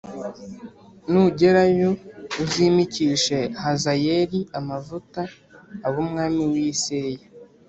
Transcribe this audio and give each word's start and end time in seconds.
nugerayo 1.11 1.89
uzimikishe 2.43 3.37
Hazayeli 3.61 4.39
amavuta 4.59 5.21
abe 5.85 5.97
umwami 6.05 6.43
w’i 6.53 6.67
Siriya, 6.83 7.27